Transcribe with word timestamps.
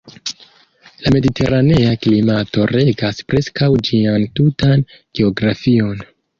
La 1.03 1.11
mediteranea 1.15 1.91
klimato 2.07 2.65
regas 2.73 3.21
preskaŭ 3.35 3.71
ĝian 3.91 4.29
tutan 4.41 4.85
geografion. 4.99 6.07